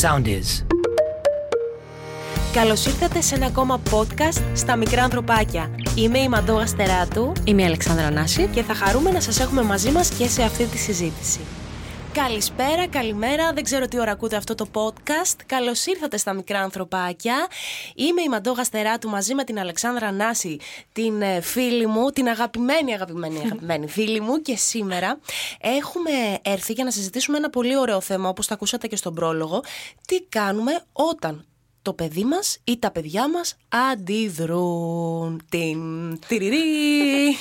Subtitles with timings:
[0.00, 0.64] Sound is.
[2.52, 5.70] Καλώς ήρθατε σε ένα ακόμα podcast στα μικρά ανθρωπάκια.
[5.94, 8.48] Είμαι η Μαντώ Αστεράτου Είμαι η Αλεξάνδρα Νάση.
[8.52, 11.40] και θα χαρούμε να σας έχουμε μαζί μας και σε αυτή τη συζήτηση.
[12.14, 15.36] Καλησπέρα, καλημέρα, δεν ξέρω τι ώρα ακούτε αυτό το podcast.
[15.46, 17.46] Καλώς ήρθατε στα μικρά ανθρωπάκια.
[17.94, 20.58] Είμαι η Μαντώ Γαστεράτου μαζί με την Αλεξάνδρα Νάση,
[20.92, 25.18] την ε, φίλη μου, την αγαπημένη, αγαπημένη, αγαπημένη φίλη μου και σήμερα
[25.60, 26.10] έχουμε
[26.42, 29.62] έρθει για να συζητήσουμε ένα πολύ ωραίο θέμα όπως τα ακούσατε και στον πρόλογο.
[30.06, 31.46] Τι κάνουμε όταν
[31.82, 33.56] το παιδί μας ή τα παιδιά μας
[33.90, 35.42] αντιδρούν.
[35.48, 35.78] Την
[36.26, 37.36] τυριρί.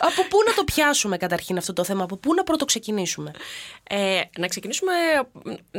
[0.00, 3.30] Από πού να το πιάσουμε καταρχήν αυτό το θέμα, από πού να πρώτο ξεκινήσουμε;
[3.90, 4.92] Ε, να ξεκινήσουμε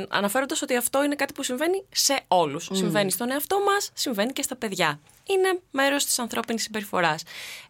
[0.10, 2.70] αναφέροντας ότι αυτό είναι κάτι που συμβαίνει σε όλους.
[2.72, 5.00] Συμβαίνει στον εαυτό μας, συμβαίνει και στα παιδιά.
[5.24, 7.24] Είναι μέρος της ανθρώπινης συμπεριφοράς.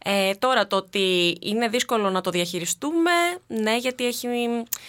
[0.04, 3.12] Ε, τώρα, το ότι είναι δύσκολο να το διαχειριστούμε,
[3.48, 4.28] ναι, γιατί έχει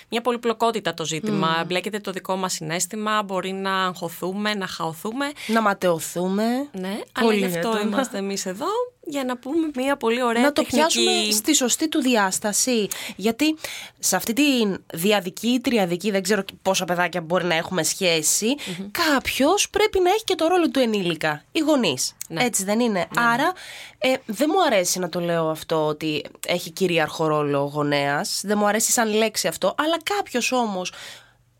[0.08, 1.64] μια πολυπλοκότητα το ζήτημα.
[1.66, 5.32] Μπλέκεται το δικό μας συνέστημα, μπορεί να αγχωθούμε, να χαωθούμε.
[5.46, 6.44] Να ματαιωθούμε.
[6.72, 8.66] Ναι, αλλά Πολύ γι' είναι αυτό το- είμαστε εμείς εδώ
[9.04, 10.76] για να πούμε μια πολύ ωραία να το τεχνική.
[10.76, 12.88] πιάσουμε στη σωστή του διάσταση.
[13.16, 13.56] Γιατί
[13.98, 14.42] σε αυτή τη
[14.94, 18.56] διαδική ή τριαδική, δεν ξέρω πόσα παιδάκια μπορεί να έχουμε σχέση,
[18.90, 21.42] κάποιος πρέπει να έχει και το ρόλο του ενήλικα.
[21.52, 22.16] Οι γονείς.
[22.28, 22.44] Ναι.
[22.44, 23.06] Έτσι δεν είναι.
[23.16, 23.52] Άρα
[23.98, 28.40] ε, δεν μου αρέσει να το λέω αυτό ότι έχει κυρίαρχο ρόλο ο γονέας.
[28.44, 29.74] Δεν μου αρέσει σαν λέξη αυτό.
[29.78, 30.92] Αλλά κάποιος όμως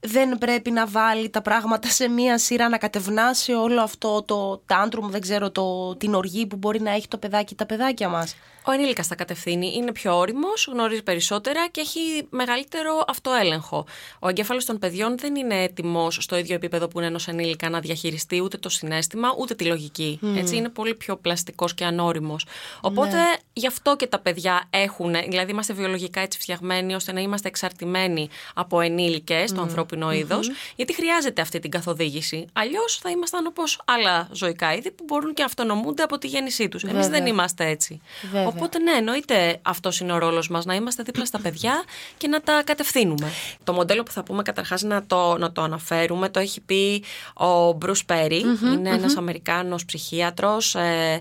[0.00, 5.10] δεν πρέπει να βάλει τα πράγματα σε μία σειρά, να κατευνάσει όλο αυτό το τάντρουμ,
[5.10, 8.36] δεν ξέρω, το, την οργή που μπορεί να έχει το παιδάκι ή τα παιδάκια μας.
[8.64, 13.86] Ο ενήλικας τα κατευθύνει, είναι πιο όριμος, γνωρίζει περισσότερα και έχει μεγαλύτερο αυτοέλεγχο.
[14.18, 17.80] Ο εγκέφαλος των παιδιών δεν είναι έτοιμος στο ίδιο επίπεδο που είναι ενός ενήλικα να
[17.80, 20.18] διαχειριστεί ούτε το συνέστημα ούτε τη λογική.
[20.36, 22.46] Έτσι, είναι πολύ πιο πλαστικός και ανώριμος.
[22.80, 23.18] Οπότε
[23.52, 28.28] γι' αυτό και τα παιδιά έχουν, δηλαδή είμαστε βιολογικά έτσι φτιαγμένοι ώστε να είμαστε εξαρτημένοι
[28.54, 32.46] από ενήλικες, το ανθρώπινο είδος, γιατί χρειάζεται αυτή την καθοδήγηση.
[32.52, 36.82] Αλλιώς θα ήμασταν όπως άλλα ζωικά είδη που μπορούν και αυτονομούνται από τη γέννησή τους.
[36.82, 37.10] Εμείς Βέβαια.
[37.10, 38.00] δεν είμαστε έτσι.
[38.22, 38.48] Βέβαια.
[38.60, 41.82] Οπότε ναι, εννοείται αυτός είναι ο ρόλος μας, να είμαστε δίπλα στα παιδιά
[42.16, 43.30] και να τα κατευθύνουμε.
[43.64, 47.04] Το μοντέλο που θα πούμε καταρχάς να το, να το αναφέρουμε, το έχει πει
[47.34, 48.44] ο Μπρουσ Πέρι.
[48.72, 51.20] είναι ένας Αμερικάνος ψυχίατρος ε,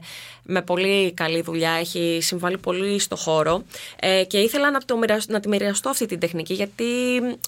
[0.52, 3.64] με πολύ καλή δουλειά, έχει συμβάλει πολύ στο χώρο
[4.00, 6.86] ε, και ήθελα να, το μοιρασ- να τη μοιραστώ αυτή την τεχνική γιατί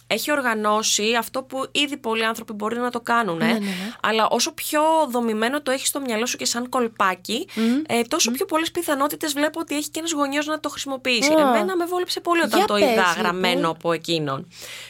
[0.08, 3.42] έχει οργανώσει αυτό που ήδη πολλοί άνθρωποι μπορεί να το κάνουν.
[3.42, 3.60] ε.
[4.02, 7.48] Αλλά όσο πιο δομημένο το έχει στο μυαλό σου και σαν κολπάκι,
[7.88, 11.32] ε, τόσο πιο πολλές πιθανότητες βλέπω ότι έχει και ένας γονιός να το χρησιμοποιήσει.
[11.34, 11.40] Α.
[11.40, 13.14] Εμένα με βόλεψε πολύ όταν Για το πες, είδα λοιπόν.
[13.18, 14.48] γραμμένο από εκείνον.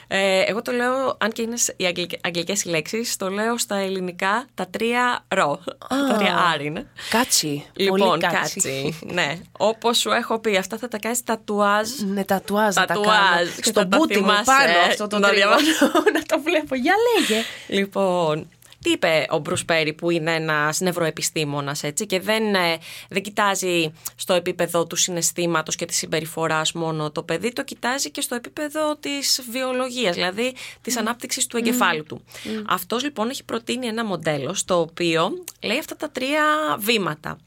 [0.08, 3.76] Ε, εγώ το λέω, αν και είναι σ- οι αγγλικ- αγγλικές λέξεις, το λέω στα
[3.76, 5.60] ελληνικά τα τρία ρο.
[5.88, 6.88] τα τρία R είναι.
[7.10, 7.66] Κάτσι.
[7.76, 9.00] Λοιπόν, Πολύ κάτσι.
[9.06, 9.38] ναι.
[9.58, 11.90] Όπως σου έχω πει, αυτά θα τα κάνεις τατουάζ.
[12.14, 13.08] Ναι, τατουάζ να τα Τατουάζ.
[13.08, 13.46] κάνω.
[13.56, 15.56] Και Στον θα τα μπούτι μου θυμάσαι, πάνω ε, αυτό το να τρίγωνο.
[15.56, 15.92] διαβάζω.
[16.18, 16.76] να το βλέπω.
[16.76, 17.42] Για λέγε.
[17.68, 18.48] Λοιπόν,
[18.82, 22.78] τι είπε ο Μπρουσ Πέρι που είναι ένας νευροεπιστήμονας έτσι και δεν, ε,
[23.10, 28.22] δεν κοιτάζει στο επίπεδο του συναισθήματος και της συμπεριφοράς μόνο το παιδί, το κοιτάζει και
[28.22, 32.24] στο επίπεδο της βιολογίας, δηλαδή της ανάπτυξης του εγκεφάλου του.
[32.68, 36.44] Αυτός λοιπόν έχει προτείνει ένα μοντέλο στο οποίο λέει αυτά τα τρία
[36.80, 37.38] βήματα.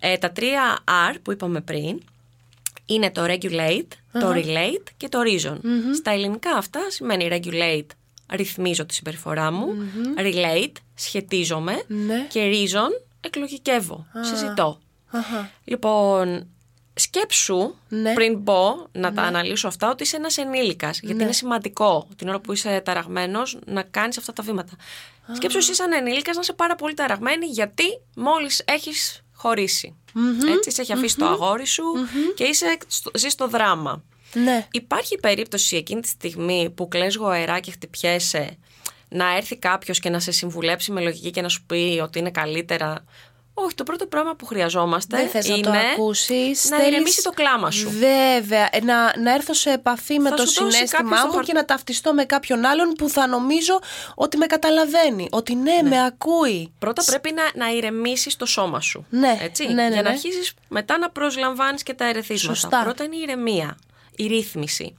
[0.00, 0.78] Ε, τα τρία
[1.12, 2.00] R που είπαμε πριν,
[2.86, 5.58] είναι το regulate, το relate και το reason.
[5.94, 7.86] Στα ελληνικά αυτά σημαίνει regulate,
[8.32, 9.74] ρυθμίζω τη συμπεριφορά μου,
[10.18, 12.26] relate, σχετίζομαι Ναι.
[12.28, 14.78] και reason, εκλογικεύω, συζητώ.
[15.64, 16.46] Λοιπόν,
[16.94, 18.12] σκέψου Ναι.
[18.12, 22.40] πριν μπω να τα αναλύσω αυτά ότι είσαι ένας ενήλικας, γιατί είναι σημαντικό την ώρα
[22.40, 24.72] που είσαι ταραγμένος να κάνεις αυτά τα βήματα.
[25.32, 27.84] Σκέψου εσύ σαν ενήλικας να είσαι πάρα πολύ ταραγμένη γιατί
[28.16, 29.94] μόλις έχεις χωρίσει.
[30.56, 31.82] Έτσι, σε έχει αφήσει το αγόρι σου
[32.36, 34.02] και είσαι, στο- ζεις στο δράμα.
[34.34, 34.66] Ναι.
[34.70, 38.56] Υπάρχει περίπτωση εκείνη τη στιγμή που κλαις γοερά και χτυπιέσαι
[39.08, 42.30] να έρθει κάποιος και να σε συμβουλέψει με λογική και να σου πει ότι είναι
[42.30, 43.04] καλύτερα;
[43.54, 46.70] Όχι, το πρώτο πράγμα που χρειαζόμαστε Δεν θες είναι να το ακούσεις.
[46.70, 47.90] να θέλεις- ηρεμήσει το κλάμα σου.
[47.90, 48.68] Βέβαια.
[48.72, 51.32] Ε, Να, να έρθω σε επαφή με Θα το σου δώσει κάποιος συνέστημά το μου
[51.32, 51.46] χαρτί.
[51.46, 53.80] και να ταυτιστώ με κάποιον άλλον που θα νομίζω
[54.14, 55.28] ότι με καταλαβαίνει.
[55.30, 56.72] Ότι ναι, με ακούει.
[56.78, 59.06] Πρώτα πρέπει να, να ηρεμήσεις το σώμα σου.
[59.10, 60.08] Ναι, έτσι, ναι, ναι, για να ναι.
[60.08, 62.54] αρχίσεις μετά να προσλαμβάνεις και τα ερεθίσματα.
[62.58, 62.82] Σωστά.
[62.82, 63.76] Πρώτα είναι η ηρεμία,
[64.16, 64.94] η ρύθμιση.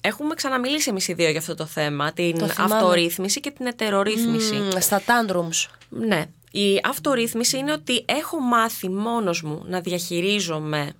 [0.00, 2.74] Έχουμε ξαναμιλήσει εμείς οι δύο για αυτό το θέμα, την Το θυμάμαι.
[2.74, 4.54] αυτορύθμιση και την ετερορύθμιση.
[4.54, 5.70] Μμ, Στα tantrums.
[5.88, 6.24] Ναι.
[6.50, 10.92] Η αυτορύθμιση είναι ότι έχω μάθει μόνος μου να διαχειρίζομαι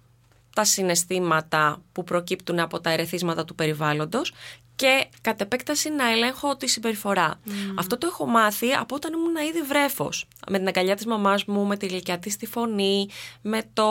[0.54, 4.32] τα συναισθήματα που προκύπτουν από τα ερεθίσματα του περιβάλλοντος
[4.78, 7.40] και κατ' επέκταση να ελέγχω τη συμπεριφορά.
[7.78, 10.26] Αυτό το έχω μάθει από όταν ήμουν ήδη βρέφος.
[10.50, 13.08] Με την αγκαλιά της μαμάς μου, με τη γλυκιά της στη φωνή,
[13.42, 13.90] με το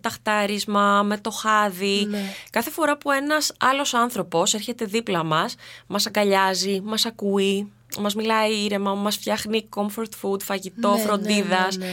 [0.00, 2.06] ταχτάρισμα, με το χάδι.
[2.08, 2.34] Ναι.
[2.50, 5.54] Κάθε φορά που ένας άλλος άνθρωπος έρχεται δίπλα μας,
[5.86, 11.76] μας αγκαλιάζει, μας ακούει, μας μιλάει ήρεμα, μας φτιάχνει comfort food, φαγητό, Ναι, ναι, φροντίδας.
[11.76, 11.92] ναι, ναι.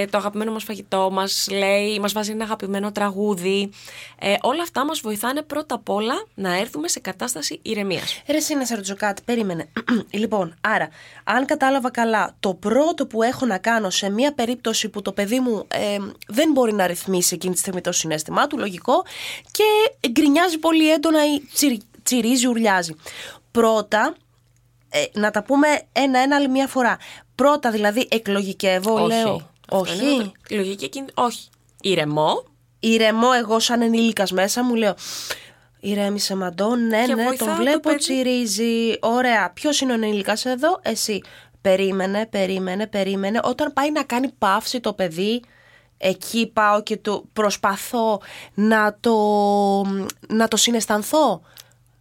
[0.00, 3.70] Ε, το αγαπημένο μας φαγητό μας λέει, μας βάζει ένα αγαπημένο τραγούδι.
[4.18, 8.22] Ε, όλα αυτά μας βοηθάνε πρώτα απ' όλα να έρθουμε σε κατάσταση ηρεμίας.
[8.28, 9.68] Ρε εσύ να σε ρωτήσω κάτι, περίμενε.
[10.10, 10.88] λοιπόν, άρα,
[11.24, 15.40] αν κατάλαβα καλά, το πρώτο που έχω να κάνω σε μια περίπτωση που το παιδί
[15.40, 15.96] μου ε,
[16.28, 19.04] δεν μπορεί να ρυθμίσει εκείνη τη στιγμή το συνέστημά του, λογικό,
[19.50, 19.64] και
[20.10, 22.94] γκρινιάζει πολύ έντονα ή τσιρι- τσιρίζει, ουρλιάζει.
[23.50, 24.14] Πρώτα,
[24.92, 26.96] ε, να τα πούμε ένα-ένα άλλη μια φορά.
[27.34, 29.34] Πρώτα δηλαδή εκλογικεύω, λέω.
[29.70, 30.04] Αυτό Όχι.
[30.12, 31.06] είναι το- Λογική εκείνη.
[31.14, 31.48] Όχι.
[31.80, 32.44] Ηρεμό.
[32.80, 34.94] Ηρεμώ εγώ σαν ενήλικας μέσα μου, λέω.
[35.80, 37.98] Ηρέμησε μαντό, ναι, Και ναι, βοηθάω τον το βλέπω, παιδί.
[37.98, 38.96] τσιρίζει.
[39.00, 39.50] Ωραία.
[39.50, 41.20] Ποιος είναι ο ενήλικας εδώ, εσύ.
[41.60, 43.40] Περίμενε, περίμενε, περίμενε.
[43.42, 45.42] Όταν πάει να κάνει παύση το παιδί,
[45.98, 48.20] εκεί πάω και το προσπαθώ
[48.54, 49.16] να το,
[50.28, 51.42] να το συναισθανθώ.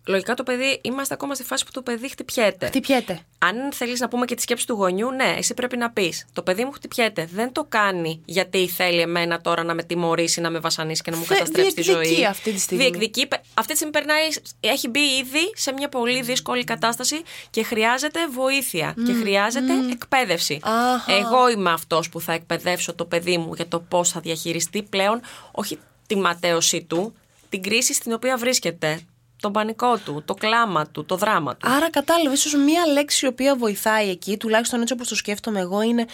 [0.05, 2.65] Λογικά το παιδί, είμαστε ακόμα στη φάση που το παιδί χτυπιέται.
[2.65, 3.19] Χτυπιέται.
[3.39, 6.41] Αν θέλεις να πούμε και τη σκέψη του γονιού, ναι, εσύ πρέπει να πεις: Το
[6.41, 7.29] παιδί μου χτυπιέται.
[7.33, 11.17] Δεν το κάνει γιατί θέλει εμένα τώρα να με τιμωρήσει, να με βασανίσει και να
[11.17, 12.25] μου Θε- καταστρέψει τη διεκδικεί ζωή.
[12.25, 12.83] αυτή τη στιγμή.
[12.83, 13.27] Διεκδικεί.
[13.27, 14.27] Πε- Αυτή τη στιγμή περνάει,
[14.59, 20.59] έχει μπει ήδη σε μια πολύ δύσκολη κατάσταση και χρειάζεται βοήθεια και χρειάζεται εκπαίδευση.
[20.63, 21.13] Αχα.
[21.15, 25.21] Εγώ είμαι αυτός που θα εκπαιδεύσω το παιδί μου για το πώς θα διαχειριστεί πλέον
[25.51, 27.13] όχι τη ματέωσή του,
[27.49, 28.99] την κρίση στην οποία βρίσκεται.
[29.41, 31.69] Τον πανικό του, το κλάμα του, το δράμα του.
[31.69, 35.81] Άρα κατάλαβε, ίσως μία λέξη η οποία βοηθάει εκεί, τουλάχιστον έτσι όπως το σκέφτομαι εγώ,
[35.81, 36.05] είναι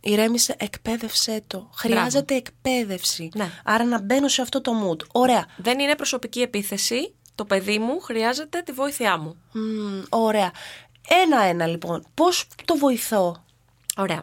[0.00, 1.70] ηρέμησε, εκπαίδευσέ το.
[1.74, 3.30] Χρειάζεται εκπαίδευση.
[3.34, 3.50] Ναι.
[3.64, 5.06] Άρα να μπαίνω σε αυτό το mood.
[5.12, 5.46] Ωραία.
[5.56, 7.14] Δεν είναι προσωπική επίθεση.
[7.34, 9.36] Το παιδί μου χρειάζεται τη βοήθειά μου.
[9.52, 10.50] Μμμ, ωραία.
[11.08, 12.06] Ένα-ένα λοιπόν.
[12.14, 13.44] Πώς το βοηθώ;
[13.96, 14.22] Ωραία.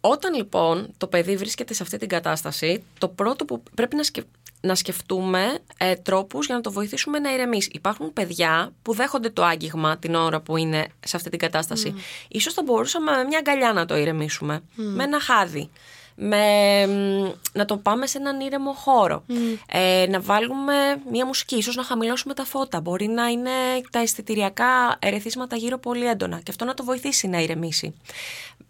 [0.00, 4.26] Όταν λοιπόν το παιδί βρίσκεται σε αυτή την κατάσταση, το πρώτο που πρέπει να, σκεφ-
[4.60, 7.70] να σκεφτούμε ε, τρόπους για να το βοηθήσουμε να ηρεμήσει.
[7.72, 11.94] Υπάρχουν παιδιά που δέχονται το άγγιγμα την ώρα που είναι σε αυτή την κατάσταση.
[12.28, 15.70] Ίσως θα μπορούσαμε με μια αγκαλιά να το ηρεμήσουμε, με ένα χάδι.
[16.20, 19.24] Με, μ, να το πάμε σε έναν ήρεμο χώρο.
[19.66, 20.74] Ε, να βάλουμε
[21.10, 22.80] μια μουσική, ίσως να χαμηλώσουμε τα φώτα.
[22.80, 23.50] Μπορεί να είναι
[23.90, 27.94] τα αισθητηριακά ερεθίσματα γύρω πολύ έντονα και αυτό να το βοηθήσει να ηρεμήσει.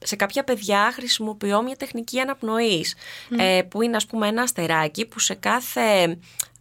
[0.05, 2.95] Σε κάποια παιδιά χρησιμοποιώ μια τεχνική αναπνοής
[3.39, 6.19] ε, που είναι ας πούμε ένα αστεράκι που σε κάθε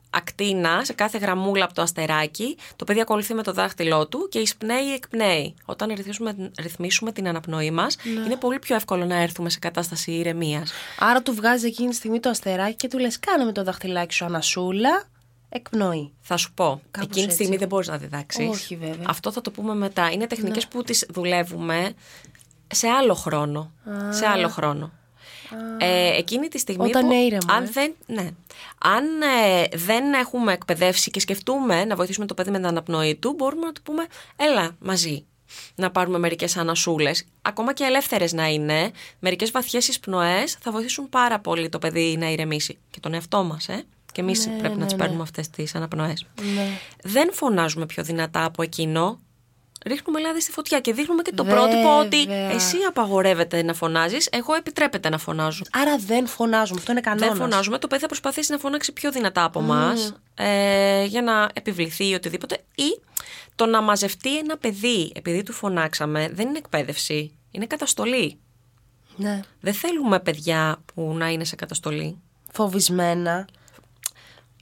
[0.09, 4.39] ακτίνα, σε κάθε γραμμούλα από το αστεράκι, το παιδί ακολουθεί με το δάχτυλό του και
[4.39, 5.55] εισπνέει ή εκπνέει.
[5.65, 10.71] Όταν ρυθμίσουμε, ρυθμίσουμε την αναπνοή μας, είναι πολύ πιο εύκολο να έρθουμε σε κατάσταση ηρεμίας.
[10.99, 14.13] Άρα του βγάζει εκείνη τη στιγμή το αστεράκι και του λες: Κάνε με το δαχτυλάκι
[14.13, 15.03] σου ανασούλα.
[15.49, 16.13] Εκπνοή.
[16.21, 16.81] Θα σου πω.
[16.91, 17.35] Κάπως εκείνη τη έτσι.
[17.35, 18.49] στιγμή δεν μπορείς να διδάξεις.
[18.49, 18.95] Όχι, βέβαια.
[18.95, 19.03] Ναι.
[19.07, 20.11] Αυτό θα το πούμε μετά.
[20.11, 21.93] Είναι τεχνικές που τις δουλεύουμε
[22.67, 23.71] σε άλλο χρόνο.
[24.09, 24.91] Σε άλλο χρόνο.
[25.77, 27.69] Ε, εκείνη τη στιγμή Όταν που, είναι ήρεμο, αν, ε.
[27.71, 28.29] δεν, ναι.
[28.77, 33.33] αν ε, δεν έχουμε εκπαιδεύσει και σκεφτούμε να βοηθήσουμε το παιδί με την αναπνοή του,
[33.37, 34.05] μπορούμε να του πούμε
[34.35, 35.25] έλα μαζί
[35.75, 41.39] να πάρουμε μερικές ανασούλες, ακόμα και ελεύθερες να είναι, μερικές βαθιές εισπνοές θα βοηθήσουν πάρα
[41.39, 43.83] πολύ το παιδί να ηρεμήσει και τον εαυτό μας, ε.
[44.11, 46.25] Και εμείς πρέπει να τις παίρνουμε αυτές τις αναπνοές.
[46.55, 46.67] Ναι.
[47.03, 49.19] Δεν φωνάζουμε πιο δυνατά από εκείνο.
[49.87, 51.59] Ρίχνουμε λάδι στη φωτιά και δείχνουμε και το Βέβαια.
[51.59, 55.63] πρότυπο ότι εσύ απαγορεύεται να φωνάζεις, εγώ επιτρέπεται να φωνάζω.
[55.71, 56.79] Άρα δεν φωνάζουμε.
[56.79, 57.27] Αυτό είναι κανόνας.
[57.27, 57.77] Δεν φωνάζουμε.
[57.77, 62.13] Το παιδί θα προσπαθήσει να φωνάξει πιο δυνατά από εμάς ε, για να επιβληθεί ή
[62.13, 62.57] οτιδήποτε.
[62.75, 63.01] Ή
[63.55, 67.37] το να μαζευτεί ένα παιδί επειδή του φωνάξαμε δεν είναι εκπαίδευση.
[67.51, 68.39] Είναι καταστολή.
[69.15, 69.41] Ναι.
[69.59, 72.21] Δεν θέλουμε παιδιά που να είναι σε καταστολή.
[72.51, 73.47] Φοβισμένα.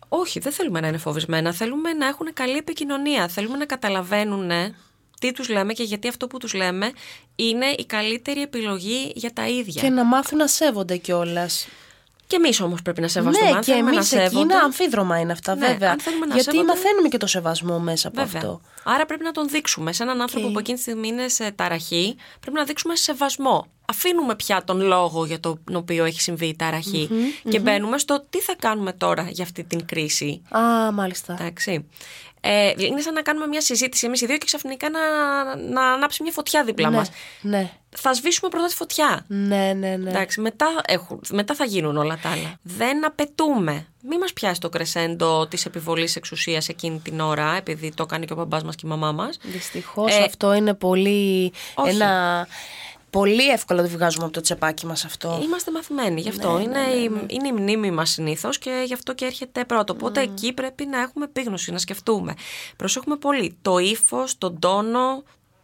[0.07, 1.53] Όχι, δεν θέλουμε να είναι φοβισμένα.
[1.53, 3.27] Θέλουμε να έχουν καλή επικοινωνία.
[3.27, 4.51] Θέλουμε να καταλαβαίνουν
[5.19, 6.91] τι τους λέμε και γιατί αυτό που τους λέμε
[7.36, 9.81] είναι η καλύτερη επιλογή για τα ίδια.
[9.81, 11.67] Και να μάθουν να σέβονται κιόλας.
[12.27, 13.50] Και εμείς όμως πρέπει να σεβαστούμε.
[13.50, 14.53] Ναι, αν και θέλουμε εμείς να εκεί σέβονται.
[14.53, 15.91] είναι αμφίδρομα είναι αυτά, Ναι, βέβαια.
[15.91, 18.41] αν θέλουμε να Γιατί σέβονται- μαθαίνουμε και το σεβασμό μέσα από Βέβαια.
[18.41, 18.62] αυτό.
[18.84, 19.93] Άρα πρέπει να τον δείξουμε.
[19.93, 23.67] Σε έναν άνθρωπο που εκείνη τη στιγμή είναι σε ταραχή, πρέπει να δείξουμε σεβασμό.
[23.85, 27.09] Αφήνουμε πια τον λόγο για τον οποίο έχει συμβεί η ταραχη
[27.49, 30.41] και μπαίνουμε στο τι θα κάνουμε τώρα για αυτή την κρίση.
[30.49, 31.33] Α, μάλιστα.
[31.39, 31.85] Εντάξει.
[32.47, 34.99] Ε, είναι σαν να κάνουμε μια συζήτηση εμείς οι δύο και ξαφνικά να,
[35.55, 37.09] να ανάψει μια φωτιά δίπλα ναι, μας.
[37.41, 37.71] ναι.
[37.97, 39.25] Θα σβήσουμε πρώτα τη φωτιά.
[39.27, 40.09] Ναι, ναι, ναι.
[40.09, 42.59] Εντάξει, μετά, έχουν, μετά θα γίνουν όλα τα άλλα.
[42.61, 43.87] Δεν απαιτούμε.
[44.09, 48.33] Μην μας πιάσει το κρεσέντο της επιβολής εξουσίας εκείνη την ώρα, επειδή το έκανε και
[48.33, 49.37] ο μπαμπάς μας και η μαμά μας.
[49.41, 51.89] Δυστυχώς Ε, αυτό είναι πολύ όχι.
[51.89, 52.47] ένα
[53.15, 55.39] Πολύ εύκολα το βγάζουμε από το τσεπάκι μας αυτό.
[55.43, 56.57] Είμαστε μαθημένοι γι' αυτό.
[56.57, 57.25] Ναι, είναι, ναι, ναι, η, ναι.
[57.27, 59.93] είναι η μνήμη μας συνήθως και γι' αυτό και έρχεται πρώτο.
[59.93, 62.34] Οπότε εκεί πρέπει να έχουμε επίγνωση, να σκεφτούμε.
[62.75, 65.24] Προσέχουμε πολύ το ύφος, τον τόνο,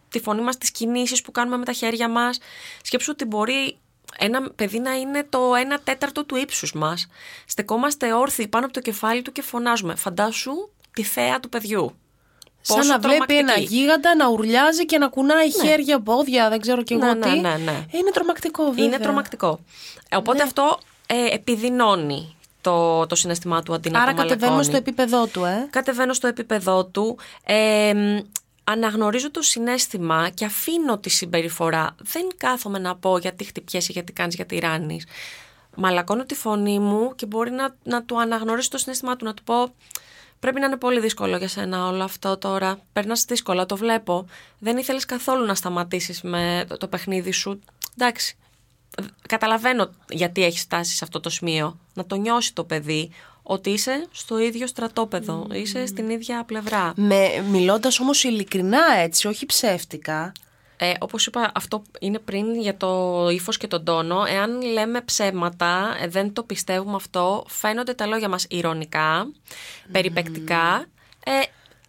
[0.10, 2.40] τη φωνή μας, τις κινήσεις που κάνουμε με τα χέρια μας.
[2.84, 3.78] Σκέψου ότι μπορεί
[4.18, 7.08] ένα παιδί να είναι το 1 τέταρτο του ύψους μας.
[7.46, 9.96] Στεκόμαστε όρθιοι πάνω από το κεφάλι του και φωνάζουμε.
[9.96, 11.96] Φαντάσου τη θέα του παιδιού.
[12.62, 13.76] Σαν Πόσο να βλέπει ένα τρομακτική.
[13.76, 17.40] γίγαντα να ουρλιάζει και να κουνάει χέρια, πόδια, δεν ξέρω και εγώ Ναι, ναι, τι.
[17.40, 17.86] ναι, ναι.
[17.92, 18.86] Είναι τρομακτικό, βέβαια.
[18.86, 19.60] Είναι τρομακτικό.
[20.10, 20.44] Ε, Οπότε Ναι.
[20.44, 20.78] αυτό
[21.08, 24.66] ε, επιδεινώνει το, το συναισθημά του αντί να Άρα το κατεβαίνουμε μαλακώνει.
[24.66, 25.68] στο επίπεδό του, ε.
[25.70, 27.18] Κατεβαίνω στο επίπεδό του.
[27.46, 28.18] Ε, μ,
[28.64, 31.96] αναγνωρίζω το συνέστημα και αφήνω τη συμπεριφορά.
[31.98, 35.06] Δεν κάθομαι να πω γιατί χτυπιέσαι, γιατί κάνεις, γιατί ράνεις.
[35.76, 39.44] Μαλακώνω τη φωνή μου και μπορεί να, να του αναγνωρίσω το συνέστημά του, να του
[39.44, 39.74] πω
[40.42, 42.80] πρέπει να είναι πολύ δύσκολο για σένα όλο αυτό τώρα.
[42.94, 44.26] Περνάς δύσκολα, το βλέπω.
[44.60, 47.60] Δεν ήθελες καθόλου να σταματήσεις με το, το παιχνίδι σου.
[47.98, 48.36] Εντάξει,
[49.28, 51.80] καταλαβαίνω γιατί έχεις φτάσει σε αυτό το σημείο.
[51.94, 53.12] Να το νιώσει το παιδί
[53.44, 56.94] ότι είσαι στο ίδιο στρατόπεδο, είσαι στην ίδια πλευρά.
[56.96, 60.32] Με, μιλώντας όμως ειλικρινά έτσι, όχι ψεύτικα.
[60.84, 64.24] Ε, όπως είπα, αυτό είναι πριν για το ύφος και τον τόνο.
[64.28, 69.32] Εάν λέμε ψέματα, ε, δεν το πιστεύουμε αυτό, φαίνονται τα λόγια μας ηρωνικά,
[69.92, 70.86] περιπεκτικά.
[71.26, 71.32] Ε,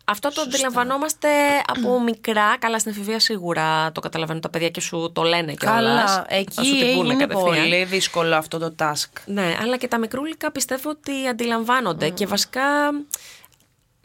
[0.05, 1.29] αυτό το αντιλαμβανόμαστε
[1.67, 2.57] από μικρά.
[2.59, 5.83] Καλά, στην εφηβεία σίγουρα το καταλαβαίνουν τα παιδιά και σου το λένε κιόλας.
[5.83, 7.55] Καλά, Θα εκεί σου την πούνε είναι κατευθείαν.
[7.55, 9.11] πολύ δύσκολο αυτό το task.
[9.25, 12.63] Ναι, αλλά και τα μικρούλικα πιστεύω ότι αντιλαμβάνονται και βασικά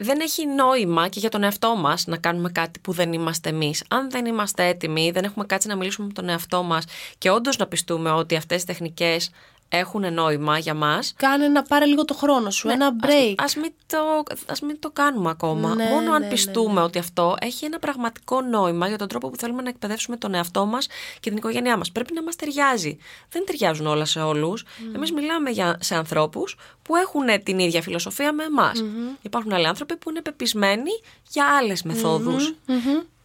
[0.00, 3.84] δεν έχει νόημα και για τον εαυτό μας να κάνουμε κάτι που δεν είμαστε εμείς.
[3.88, 6.84] Αν δεν είμαστε έτοιμοι, δεν έχουμε κάτσει να μιλήσουμε με τον εαυτό μας
[7.18, 9.30] και όντως να πιστούμε ότι αυτές οι τεχνικές
[9.68, 13.34] έχουν νόημα για μας, Κάνε να πάρει λίγο το χρόνο σου, ένα break.
[13.36, 15.74] Ας, μην το, ας μην το κάνουμε ακόμα.
[15.74, 19.36] Ναι, Μόνο αν ναι, πιστούμε ότι αυτό έχει ένα πραγματικό νόημα για τον τρόπο που
[19.36, 20.86] θέλουμε να εκπαιδεύσουμε τον εαυτό μας
[21.20, 21.92] και την οικογένειά μας.
[21.92, 22.98] Πρέπει να μας ταιριάζει.
[23.30, 24.64] Δεν ταιριάζουν όλα σε όλους.
[24.94, 28.84] Εμείς μιλάμε για, σε ανθρώπους που έχουν την ίδια φιλοσοφία με εμάς.
[29.22, 30.90] Υπάρχουν άλλοι άνθρωποι που είναι πεπισμένοι
[31.30, 32.54] για άλλες μεθόδους.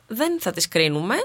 [0.08, 1.16] Δεν θα τις κρίνουμε.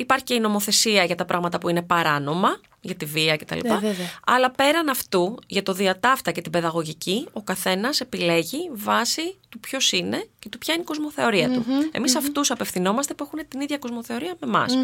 [0.00, 3.58] Υπάρχει και η νομοθεσία για τα πράγματα που είναι παράνομα, για τη βία κτλ.
[3.62, 4.10] Ναι, βέβαια.
[4.26, 9.92] Αλλά πέραν αυτού, για το διατάφτα και την παιδαγωγική, ο καθένας επιλέγει βάσει του ποιος
[9.92, 11.64] είναι και του ποια είναι η κοσμοθεωρία του.
[11.92, 14.74] Εμείς αυτούς απευθυνόμαστε που έχουν την ίδια κοσμοθεωρία με εμάς.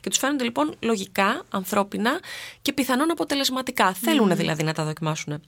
[0.00, 2.20] Και τους φαίνονται λοιπόν λογικά, ανθρώπινα
[2.62, 3.92] και πιθανόν αποτελεσματικά.
[3.92, 5.42] Θέλουν δηλαδή να τα δοκιμάσουν.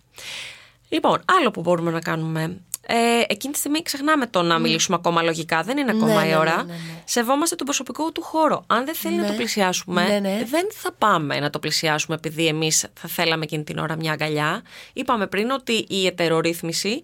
[0.88, 2.60] Λοιπόν, άλλο που μπορούμε να κάνουμε.
[2.88, 5.62] Ε, εκείνη τη στιγμή ξεχνάμε το να μιλήσουμε ακόμα λογικά.
[5.62, 6.56] Δεν είναι ακόμα Ναι, η ναι, ώρα.
[6.56, 7.02] ναι, ναι, ναι.
[7.04, 8.64] Σεβόμαστε τον προσωπικό του χώρο.
[8.66, 10.42] Αν δεν θέλει να το πλησιάσουμε, Ναι, ναι.
[10.44, 14.62] δεν θα πάμε να το πλησιάσουμε επειδή εμείς θα θέλαμε εκείνη την ώρα μια αγκαλιά.
[14.92, 17.00] Είπαμε πριν ότι η ετερορύθμιση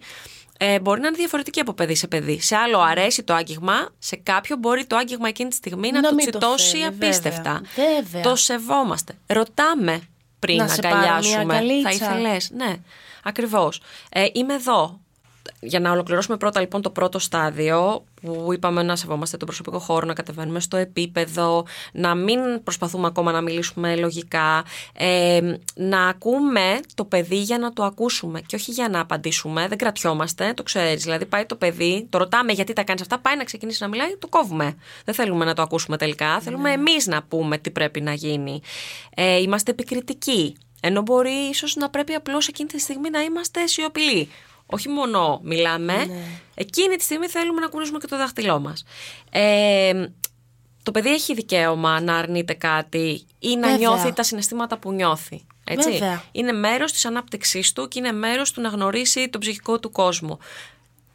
[0.57, 2.39] ε, μπορεί να είναι διαφορετική από παιδί σε παιδί.
[2.41, 6.09] Σε άλλο αρέσει το άγγιγμα, σε κάποιο μπορεί το άγγιγμα εκείνη τη στιγμή να, Να
[6.09, 7.61] το μην το τσιτώσει θέλει, απίστευτα.
[7.75, 7.93] βέβαια.
[8.01, 8.21] Βέβαια.
[8.21, 9.13] Το σεβόμαστε.
[9.27, 10.01] Ρωτάμε
[10.39, 11.53] πριν Να να σε πάρω μια αγκαλιάσουμε.
[11.53, 11.89] Θα αγκαλίτσα.
[11.91, 12.75] ήθελες; Ναι,
[13.23, 13.81] ακριβώς.
[14.09, 14.99] Ε, είμαι εδώ.
[15.59, 20.05] Για να ολοκληρώσουμε πρώτα λοιπόν το πρώτο στάδιο που είπαμε να σεβόμαστε τον προσωπικό χώρο,
[20.05, 25.41] να κατεβαίνουμε στο επίπεδο, να μην προσπαθούμε ακόμα να μιλήσουμε λογικά, ε,
[25.75, 30.53] να ακούμε το παιδί για να το ακούσουμε και όχι για να απαντήσουμε, δεν κρατιόμαστε,
[30.53, 33.83] το ξέρεις, δηλαδή πάει το παιδί, το ρωτάμε γιατί τα κάνεις αυτά, πάει να ξεκινήσει
[33.83, 34.75] να μιλάει, το κόβουμε.
[35.05, 38.61] Δεν θέλουμε να το ακούσουμε τελικά, θέλουμε εμείς να πούμε τι πρέπει να γίνει.
[39.15, 44.29] Ε, είμαστε επικριτικοί, ενώ μπορεί ίσως να πρέπει απλώς εκείνη τη στιγμή να είμαστε σιωπηλοί.
[44.73, 46.07] Όχι μόνο μιλάμε,
[46.53, 48.83] εκείνη τη στιγμή θέλουμε να κουνήσουμε και το δάχτυλό μας.
[49.31, 50.07] Ε,
[50.83, 53.77] το παιδί έχει δικαίωμα να αρνείται κάτι ή να Βέβαια.
[53.77, 55.45] νιώθει τα συναισθήματα που νιώθει.
[55.63, 55.91] Έτσι.
[55.91, 56.23] Βέβαια.
[56.31, 60.39] Είναι μέρος της ανάπτυξής του και είναι μέρος του να γνωρίσει τον ψυχικό του κόσμο.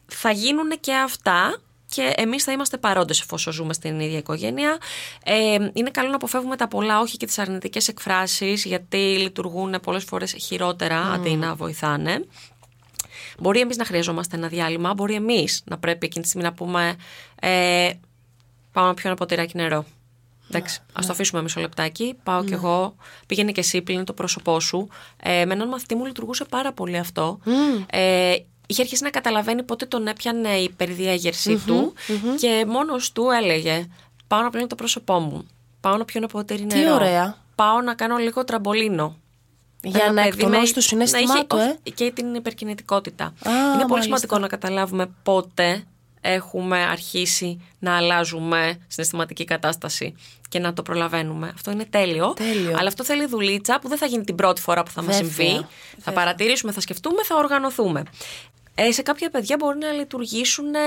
[0.06, 1.60] Θα γίνουν και αυτά
[1.90, 4.78] και εμείς θα είμαστε παρόντες εφόσον ζούμε στην ίδια οικογένεια.
[5.24, 10.04] Ε, είναι καλό να αποφεύγουμε τα πολλά, όχι και τις αρνητικές εκφράσεις, γιατί λειτουργούν πολλές
[10.04, 12.24] φορές χειρότερα αντί να βοηθάνε.
[13.38, 16.96] Μπορεί εμείς να χρειαζόμαστε ένα διάλειμμα, μπορεί εμείς να πρέπει εκείνη τη στιγμή να πούμε
[17.40, 17.90] ε,
[18.72, 19.84] πάω να πιω ένα ποτηράκι νερό.
[20.50, 22.16] Εντάξει, ας το αφήσουμε μισό λεπτάκι.
[22.22, 22.94] Πάω κι εγώ.
[23.26, 24.88] Πήγαινε και εσύ, πλύνει το πρόσωπό σου.
[25.22, 27.38] Ε, με έναν μαθητή μου λειτουργούσε πάρα πολύ αυτό.
[27.90, 28.34] Ε,
[28.66, 31.92] είχε αρχίσει να καταλαβαίνει πότε τον έπιανε η υπερδιέγερσή του
[32.38, 33.86] και μόνος του έλεγε
[34.28, 35.46] Πάω να πλύνω το πρόσωπό μου.
[35.80, 36.94] Πάω να πιω ένα ποτήρι Τι νερό.
[36.94, 37.36] ωραία.
[37.54, 39.16] Πάω να κάνω λίγο τραμπολίνο.
[39.82, 41.62] Για Ένα να παιδί εκτονώσεις με- το συνέστημά να έχει- του, ε.
[41.62, 43.24] όχι, Και την υπερκινητικότητα.
[43.24, 44.02] Α, Είναι πολύ μάλιστα.
[44.02, 45.84] σημαντικό να καταλάβουμε πότε
[46.20, 50.14] έχουμε αρχίσει να αλλάζουμε συναισθηματική κατάσταση
[50.48, 51.50] και να το προλαβαίνουμε.
[51.54, 52.32] Αυτό είναι τέλειο.
[52.34, 52.76] Τέλειο.
[52.78, 55.30] Αλλά αυτό θέλει δουλίτσα που δεν θα γίνει την πρώτη φορά που θα μας Βέβαια,
[55.34, 55.54] συμβεί.
[55.60, 55.66] Θα
[55.96, 56.14] βέβαια.
[56.14, 58.02] παρατηρήσουμε, θα σκεφτούμε, θα οργανωθούμε.
[58.74, 60.78] Ε, σε κάποια παιδιά μπορεί να λειτουργήσουν ε,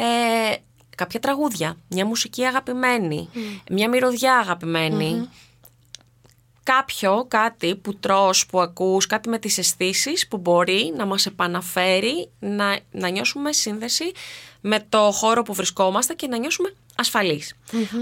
[0.00, 0.56] ε,
[0.96, 3.28] κάποια τραγούδια, μια μουσική αγαπημένη,
[3.70, 5.28] μια μυρωδιά αγαπημένη.
[6.64, 12.30] Κάποιο, κάτι που τρως, που ακούς, κάτι με τις αισθήσεις που μπορεί να μας επαναφέρει
[12.38, 14.12] να, να νιώσουμε σύνδεση
[14.60, 16.74] με το χώρο που βρισκόμαστε και να νιώσουμε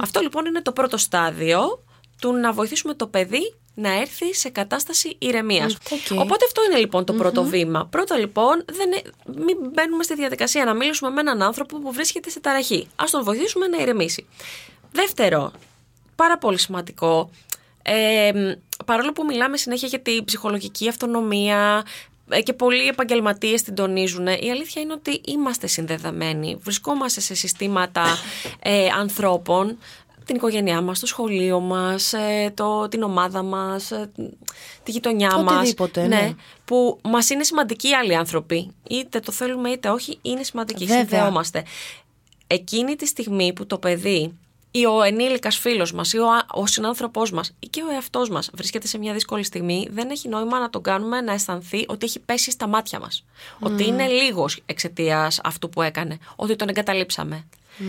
[0.00, 1.84] Αυτό λοιπόν είναι το πρώτο στάδιο
[2.20, 5.76] του να βοηθήσουμε το παιδί να έρθει σε κατάσταση ηρεμίας.
[6.18, 7.86] Οπότε αυτό είναι λοιπόν το πρωτο βήμα.
[7.86, 8.88] Πρώτα λοιπόν, δεν,
[9.24, 12.88] μην μπαίνουμε στη διαδικασία να μιλήσουμε με έναν άνθρωπο που βρίσκεται σε ταραχή.
[12.96, 14.26] Α τον βοηθήσουμε να ηρεμήσει.
[14.92, 15.52] Δεύτερο,
[16.16, 17.30] πάρα πολύ σημαντικό,
[17.82, 18.32] ε,
[18.86, 21.84] παρόλο που μιλάμε συνέχεια για την ψυχολογική αυτονομία
[22.28, 26.56] ε, και πολλοί επαγγελματίες την τονίζουν, η αλήθεια είναι ότι είμαστε συνδεδεμένοι.
[26.60, 28.04] Βρισκόμαστε σε συστήματα
[28.62, 29.78] ε, ανθρώπων
[30.24, 34.10] την οικογένειά μας, το σχολείο μας, ε, το, την ομάδα μας, ε,
[34.82, 36.08] τη γειτονιά Οτιδήποτε, μας.
[36.08, 36.16] Ναι.
[36.16, 36.34] ναι.
[36.64, 38.70] Που μας είναι σημαντικοί οι άλλοι άνθρωποι.
[38.90, 40.84] Είτε το θέλουμε είτε όχι, είναι σημαντικοί.
[40.84, 41.00] Βέβαια.
[41.00, 41.64] Συνδεόμαστε.
[42.46, 44.38] Εκείνη τη στιγμή που το παιδί
[44.74, 48.50] ή ο ενήλικας φίλος μας ή ο, ο συνάνθρωπός μας ή και ο εαυτός μας
[48.54, 52.18] βρίσκεται σε μια δύσκολη στιγμή, δεν έχει νόημα να τον κάνουμε να αισθανθεί ότι έχει
[52.20, 53.24] πέσει στα μάτια μας.
[53.60, 56.18] Ότι είναι λίγος εξαιτίας αυτού που έκανε.
[56.36, 57.46] Ότι τον εγκαταλείψαμε.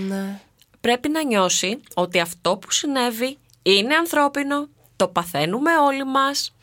[0.07, 0.41] Ναι
[0.83, 6.53] πρέπει να νιώσει ότι αυτό που συνέβη είναι ανθρώπινο, το παθαίνουμε όλοι μας,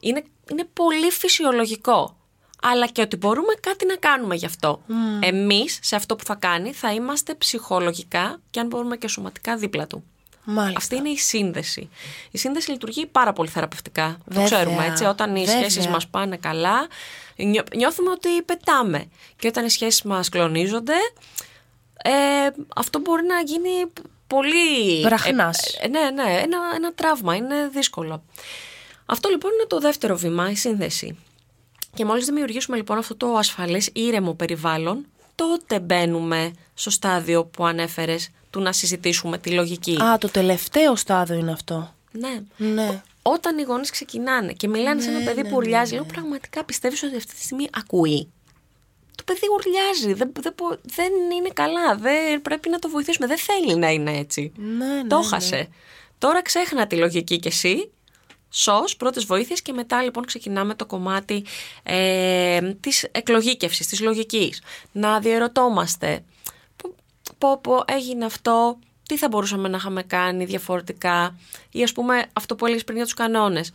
[0.00, 2.16] είναι, είναι πολύ φυσιολογικό.
[2.62, 4.82] Αλλά και ότι μπορούμε κάτι να κάνουμε γι' αυτό.
[4.88, 4.92] Mm.
[5.20, 9.86] Εμείς σε αυτό που θα κάνει θα είμαστε ψυχολογικά και αν μπορούμε και σωματικά δίπλα
[9.86, 10.04] του.
[10.44, 10.78] Μάλιστα.
[10.78, 11.88] Αυτή είναι η σύνδεση.
[12.30, 14.18] Η σύνδεση λειτουργεί πάρα πολύ θεραπευτικά.
[14.24, 15.04] Βέβαια, το ξέρουμε έτσι.
[15.04, 16.86] Όταν οι σχέσεις μας πάνε καλά,
[17.76, 19.08] νιώθουμε ότι πετάμε.
[19.36, 20.96] Και όταν οι σχέσεις μας κλονίζονται,
[22.02, 22.10] ε,
[22.76, 23.92] αυτό μπορεί να γίνει
[24.26, 25.00] πολύ...
[25.02, 25.78] Βραχνάς.
[25.80, 28.22] Ε, ναι, ναι, ένα, ένα τραύμα, είναι δύσκολο.
[29.06, 31.18] Αυτό λοιπόν είναι το δεύτερο βήμα, η σύνδεση.
[31.94, 38.30] Και μόλις δημιουργήσουμε λοιπόν αυτό το ασφαλές ήρεμο περιβάλλον, τότε μπαίνουμε στο στάδιο που ανέφερες
[38.50, 40.02] του να συζητήσουμε τη λογική.
[40.02, 41.94] Α, το τελευταίο στάδιο είναι αυτό.
[42.12, 42.42] Ναι.
[42.56, 43.02] ναι.
[43.22, 46.06] Όταν οι γονείς ξεκινάνε και μιλάνε σε ένα ναι, παιδί ναι, που ουρλιάζει, ναι, λέω
[46.06, 48.32] πραγματικά πιστεύεις ότι αυτή τη στιγμή ακούει;
[49.14, 53.76] Το παιδί ουρλιάζει, δεν, δεν, δεν είναι καλά, δεν, πρέπει να το βοηθήσουμε, δεν θέλει
[53.76, 54.52] να είναι έτσι.
[54.56, 55.24] Ναι, ναι, το ναι.
[55.24, 55.68] χάσε.
[56.18, 57.90] Τώρα ξέχνα τη λογική κι εσύ,
[58.54, 61.44] σως, πρώτες βοήθειες και μετά λοιπόν ξεκινάμε το κομμάτι
[61.82, 64.62] ε, της εκλογήκευσης, της λογικής.
[64.92, 66.24] Να διαρωτόμαστε,
[67.38, 68.78] πω πω έγινε αυτό,
[69.08, 71.38] τι θα μπορούσαμε να είχαμε κάνει διαφορετικά
[71.70, 73.72] ή ας πούμε αυτό που έλεγες πριν για τους κανόνες.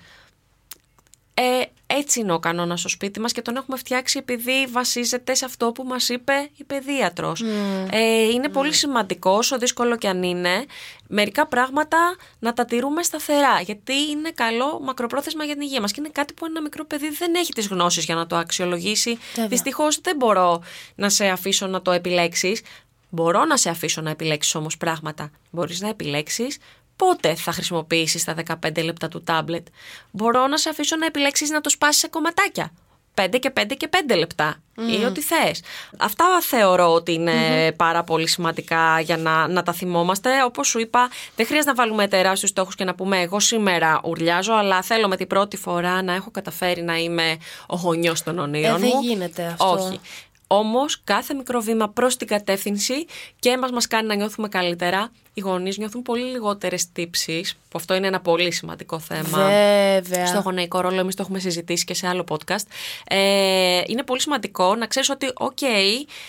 [1.34, 5.46] Ε, έτσι είναι ο κανόνας στο σπίτι μας και τον έχουμε φτιάξει επειδή βασίζεται σε
[5.46, 7.44] αυτό που μας είπε η παιδίατρος.
[7.92, 10.66] Ε, είναι πολύ σημαντικό, όσο δύσκολο και αν είναι,
[11.08, 13.62] μερικά πράγματα να τα τηρούμε σταθερά.
[13.62, 15.92] Γιατί είναι καλό μακροπρόθεσμα για την υγεία μας.
[15.92, 19.18] Και είναι κάτι που ένα μικρό παιδί δεν έχει τις γνώσεις για να το αξιολογήσει.
[19.48, 20.64] Δυστυχώς δεν μπορώ
[20.96, 22.62] να σε αφήσω να το επιλέξεις.
[23.10, 25.32] Μπορώ να σε αφήσω να επιλέξεις όμως πράγματα.
[25.52, 26.58] Μπορείς να επιλέξεις
[26.98, 29.68] πότε θα χρησιμοποιήσεις τα 15 λεπτά του τάμπλετ;
[30.12, 32.72] Μπορώ να σε αφήσω να επιλέξεις να το σπάσεις σε κομματάκια.
[33.22, 35.62] 5 και 5 και 5 λεπτά ή ό,τι θες.
[35.98, 37.32] Αυτά θεωρώ ότι είναι
[37.76, 40.44] πάρα πολύ σημαντικά για να, να τα θυμόμαστε.
[40.44, 44.54] Όπως σου είπα, δεν χρειάζεται να βάλουμε τεράστιους στόχους και να πούμε εγώ σήμερα ουρλιάζω,
[44.54, 48.84] αλλά θέλω με την πρώτη φορά να έχω καταφέρει να είμαι ο γονιός των ονείρων
[48.84, 48.92] ε, μου.
[48.92, 49.70] Δεν γίνεται αυτό.
[49.70, 50.00] Όχι.
[50.48, 53.06] Όμως, κάθε μικρό βήμα προς την κατεύθυνση
[53.40, 55.12] και μας μας κάνει να νιώθουμε καλύτερα.
[55.34, 59.48] Οι γονείς νιώθουν πολύ λιγότερες τύψεις, που αυτό είναι ένα πολύ σημαντικό θέμα.
[59.48, 60.26] Βέβαια.
[60.26, 62.66] Στο γονεϊκό ρόλο, εμείς το έχουμε συζητήσει και σε άλλο podcast.
[63.08, 65.64] Ε, είναι πολύ σημαντικό να ξέρεις ότι, OK,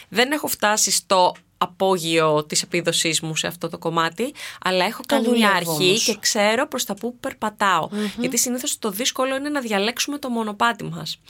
[0.08, 5.28] δεν έχω φτάσει στο απόγειο της επίδοσής μου σε αυτό το κομμάτι, αλλά έχω κάνει
[5.28, 10.18] μια αρχή και ξέρω προς τα που περπαταω Γιατί συνήθως το δύσκολο είναι να διαλέξουμε
[10.18, 11.20] το μονοπάτι μας.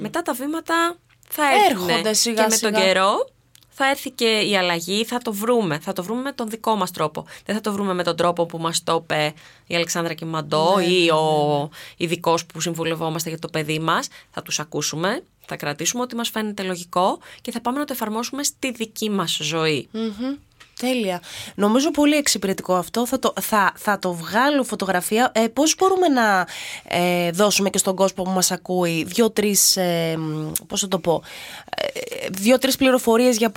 [0.00, 0.96] Μετά τα βήματα
[1.34, 3.28] θα έρχονται σιγά και με τον καιρό
[3.76, 5.78] θα έρθει και η αλλαγή, θα το βρούμε.
[5.78, 7.26] Θα το βρούμε με τον δικό μας τρόπο.
[7.44, 9.34] Δεν θα το βρούμε με τον τρόπο που μας το είπε
[9.66, 11.68] η Αλεξάνδρα Κιμαντό ναι, ή ναι, ο ναι.
[11.96, 14.08] ειδικός που συμβουλευόμαστε για το παιδί μας.
[14.30, 18.42] Θα τους ακούσουμε, θα κρατήσουμε ότι μας φαίνεται λογικό και θα πάμε να το εφαρμόσουμε
[18.42, 19.88] στη δική μας ζωη
[20.80, 21.20] Τέλεια.
[21.54, 23.06] Νομίζω πολύ εξυπηρετικό αυτό.
[23.06, 25.32] Θα το, θα, θα το βγάλω φωτογραφία.
[25.34, 26.46] Ε, πώς μπορούμε να
[26.88, 30.18] ε, δώσουμε και στον κόσμο που μας ακούει δύο-τρεις, ε,
[30.66, 31.22] πώς θα το πω,
[31.76, 33.52] ε, δύο-τρεις πληροφορίες για,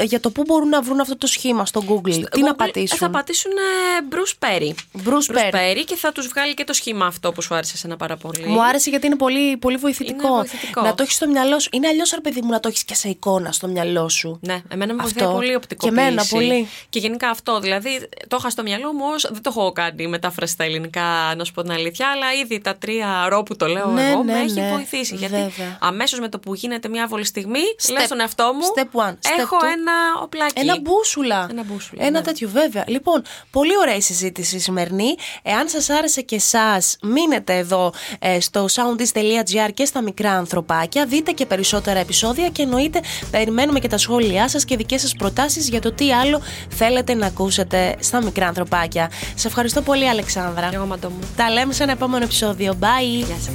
[0.00, 2.12] για το πού μπορούν να βρουν αυτό το σχήμα στο Google.
[2.12, 2.98] Στο Τι Google να πατήσουν.
[2.98, 4.70] Θα πατήσουν; ε, Bruce Perry.
[5.08, 5.82] Bruce, Bruce Perry.
[5.86, 8.46] και θα τους βγάλει και το σχήμα αυτό που σου άρεσε ένα πάρα πολύ.
[8.46, 10.26] Μου άρεσε γιατί είναι πολύ, πολύ βοηθητικό.
[10.26, 10.82] Είναι βοηθητικό.
[10.82, 11.68] Να το έχεις στο μυαλό σου.
[11.72, 14.38] Είναι αλλιώς, ρε παιδί μου, να το έχεις και σε εικόνα στο μυαλό σου.
[14.42, 15.88] Ναι, εμένα με βοηθάει πολύ οπτικό.
[15.88, 16.68] Και εμένα πολύ.
[16.88, 20.52] Και γενικά αυτό, δηλαδή το είχα στο μυαλό μου ως, δεν το έχω κάνει μετάφραση
[20.52, 23.86] στα ελληνικά, να σου πω την αλήθεια, αλλά ήδη τα τρία ρο που το λέω
[23.90, 24.70] Ναι, εγώ ναι, με έχει ναι.
[24.72, 25.14] βοηθήσει.
[25.16, 25.78] Γιατί Βέβαια.
[25.80, 29.12] αμέσως με το που γίνεται μια άβολη στιγμή, Step- λέω στον εαυτό μου, step one,
[29.12, 29.66] step έχω two.
[29.76, 30.60] ένα οπλάκι.
[30.60, 31.46] Ένα μπούσουλα.
[31.50, 32.24] Ένα μπούσουλα, Ένα ναι.
[32.24, 32.84] τέτοιο, βέβαια.
[32.86, 35.14] Λοιπόν, πολύ ωραία η συζήτηση η σημερινή.
[35.42, 41.04] Εάν σας άρεσε και εσάς, μείνετε εδώ ε, στο soundis.gr και στα μικρά ανθρωπάκια.
[41.06, 45.68] Δείτε και περισσότερα επεισόδια και εννοείται περιμένουμε και τα σχόλιά σας και δικές σας προτάσεις
[45.68, 49.10] για το τι άλλο θέλετε να ακούσετε στα μικρά ανθρωπάκια.
[49.34, 50.70] Σε ευχαριστώ πολύ, Αλεξάνδρα.
[50.72, 51.18] Εγώ μαντώ μου.
[51.36, 52.76] Τα λέμε σε ένα επόμενο επεισόδιο.
[52.80, 53.24] Bye.
[53.26, 53.54] Γεια σας.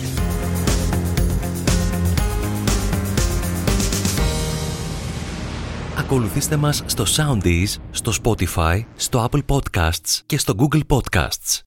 [5.98, 11.65] Ακολουθήστε μας στο Soundees, στο Spotify, στο Apple Podcasts και στο Google Podcasts.